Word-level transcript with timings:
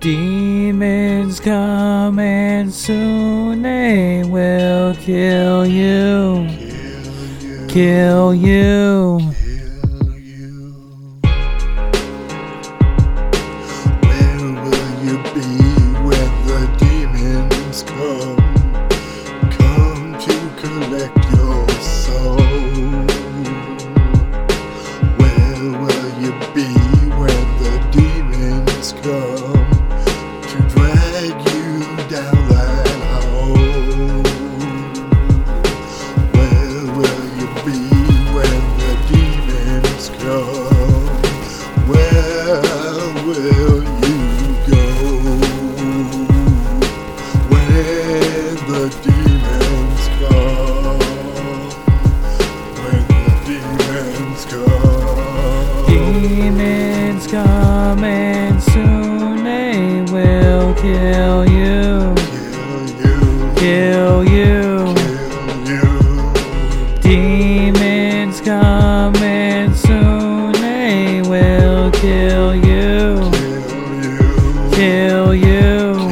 Demons 0.00 1.40
coming 1.40 2.70
soon, 2.70 3.60
they 3.60 4.24
will 4.24 4.94
kill 4.94 5.66
you. 5.66 6.48
Kill 7.68 8.34
you. 8.34 9.20
Kill 9.20 9.29
kill 60.80 61.46
you. 61.46 62.14
Kill 63.56 64.24
you. 64.24 64.94
Kill 65.66 65.68
you. 65.68 66.32
Demons 67.02 68.40
coming 68.40 69.74
soon, 69.74 70.52
they 70.52 71.22
will 71.22 71.90
kill 71.90 72.54
you. 72.54 73.30
Kill 74.72 75.34
you. 75.34 76.10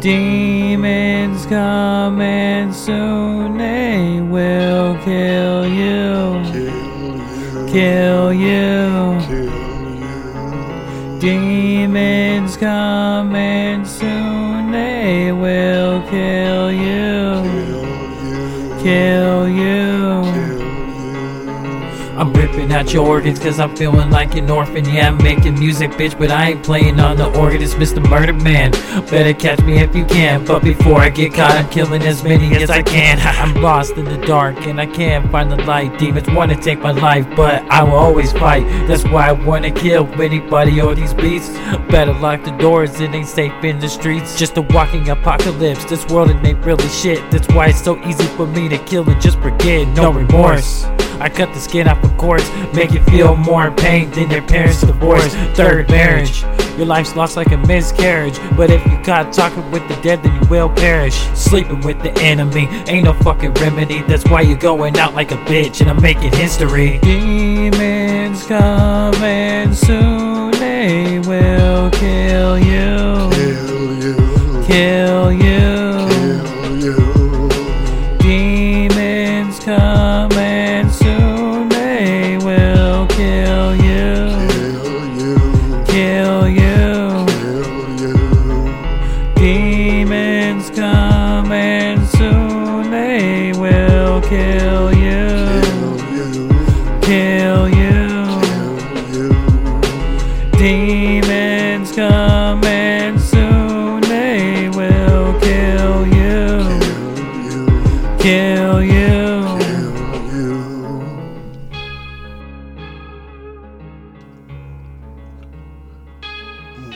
Demons 0.00 1.46
coming 1.46 2.72
soon, 2.72 3.58
they 3.58 4.20
will 4.22 4.96
kill 5.04 5.66
you. 5.68 6.42
Kill 7.70 8.32
you. 8.32 8.76
Kill 9.18 9.32
you. 9.32 9.45
Demons 11.26 12.56
coming 12.56 13.84
soon, 13.84 14.70
they 14.70 15.32
will 15.32 16.00
kill 16.08 16.70
you. 16.70 17.42
Kill 18.78 18.78
you. 18.78 18.82
Kill 18.84 19.48
you. 19.48 19.85
Ripping 22.56 22.72
out 22.72 22.90
your 22.90 23.06
organs 23.06 23.38
cause 23.38 23.60
I'm 23.60 23.76
feeling 23.76 24.10
like 24.10 24.34
an 24.34 24.48
orphan. 24.48 24.86
Yeah, 24.86 25.08
I'm 25.08 25.18
making 25.18 25.58
music, 25.58 25.90
bitch, 25.90 26.18
but 26.18 26.30
I 26.30 26.52
ain't 26.52 26.64
playing 26.64 26.98
on 26.98 27.18
the 27.18 27.28
organ. 27.38 27.60
It's 27.60 27.74
Mr. 27.74 28.02
Murder 28.08 28.32
Man. 28.32 28.70
Better 29.10 29.34
catch 29.34 29.60
me 29.60 29.78
if 29.80 29.94
you 29.94 30.06
can. 30.06 30.42
But 30.46 30.62
before 30.62 30.98
I 30.98 31.10
get 31.10 31.34
caught, 31.34 31.50
I'm 31.50 31.68
killing 31.68 32.00
as 32.04 32.24
many 32.24 32.56
as 32.56 32.70
I 32.70 32.82
can. 32.82 33.18
I'm 33.22 33.60
lost 33.60 33.98
in 33.98 34.06
the 34.06 34.16
dark 34.26 34.56
and 34.66 34.80
I 34.80 34.86
can't 34.86 35.30
find 35.30 35.52
the 35.52 35.56
light. 35.64 35.98
Demons 35.98 36.30
wanna 36.30 36.58
take 36.58 36.78
my 36.78 36.92
life, 36.92 37.26
but 37.36 37.62
I 37.70 37.82
will 37.82 37.92
always 37.92 38.32
fight. 38.32 38.64
That's 38.88 39.04
why 39.04 39.28
I 39.28 39.32
wanna 39.32 39.70
kill 39.70 40.06
anybody 40.18 40.80
or 40.80 40.94
these 40.94 41.12
beasts. 41.12 41.50
Better 41.90 42.14
lock 42.14 42.42
the 42.42 42.52
doors, 42.52 42.98
it 43.00 43.14
ain't 43.14 43.28
safe 43.28 43.52
in 43.64 43.78
the 43.80 43.88
streets. 43.88 44.38
Just 44.38 44.56
a 44.56 44.62
walking 44.62 45.10
apocalypse. 45.10 45.84
This 45.84 46.06
world 46.06 46.30
it 46.30 46.42
ain't 46.42 46.64
really 46.64 46.88
shit. 46.88 47.18
That's 47.30 47.48
why 47.48 47.66
it's 47.66 47.82
so 47.82 48.02
easy 48.06 48.24
for 48.28 48.46
me 48.46 48.66
to 48.70 48.78
kill 48.78 49.06
and 49.10 49.20
just 49.20 49.38
forget. 49.40 49.86
No 49.88 50.10
remorse. 50.10 50.86
I 51.20 51.28
cut 51.28 51.52
the 51.54 51.60
skin 51.60 51.88
off 51.88 52.02
of 52.04 52.16
cords, 52.18 52.48
make 52.74 52.92
you 52.92 53.02
feel 53.04 53.36
more 53.36 53.70
pain 53.70 54.10
than 54.10 54.30
your 54.30 54.42
parents' 54.42 54.82
divorce. 54.82 55.34
Third 55.54 55.88
marriage, 55.90 56.42
your 56.76 56.86
life's 56.86 57.16
lost 57.16 57.36
like 57.36 57.52
a 57.52 57.56
miscarriage. 57.56 58.38
But 58.56 58.70
if 58.70 58.84
you 58.86 58.98
caught 59.02 59.32
talking 59.32 59.70
with 59.70 59.86
the 59.88 59.96
dead, 60.02 60.22
then 60.22 60.42
you 60.42 60.48
will 60.48 60.68
perish. 60.68 61.16
Sleeping 61.34 61.80
with 61.80 62.02
the 62.02 62.12
enemy 62.20 62.66
ain't 62.86 63.04
no 63.04 63.14
fucking 63.14 63.54
remedy. 63.54 64.02
That's 64.02 64.24
why 64.24 64.42
you're 64.42 64.58
going 64.58 64.98
out 64.98 65.14
like 65.14 65.32
a 65.32 65.36
bitch, 65.46 65.80
and 65.80 65.88
I'm 65.88 66.02
making 66.02 66.32
history. 66.32 66.98
Demons 66.98 68.46
coming 68.46 69.72
soon, 69.72 70.50
they 70.52 71.18
will 71.20 71.90
kill 71.92 72.58
you. 72.58 73.30
Kill 73.32 73.92
you. 74.02 74.14
Kill 74.66 75.32
you. 75.32 76.08
Kill 76.78 76.78
you. 76.78 78.18
Demons 78.18 79.58
coming 79.60 80.05
Demons 100.66 101.92
coming 101.92 103.16
soon, 103.20 104.00
they 104.00 104.68
will 104.70 105.38
kill 105.38 106.04
you. 106.08 106.80
Kill 108.18 108.82
you. 108.82 109.46
Kill 109.60 109.92
you. 110.34 110.54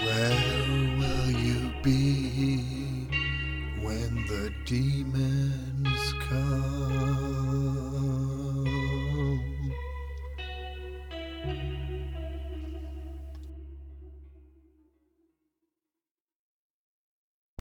Where 0.02 0.34
will 0.98 1.30
you 1.30 1.70
be 1.84 3.06
when 3.80 4.10
the 4.26 4.52
demons 4.66 6.14
come? 6.28 7.69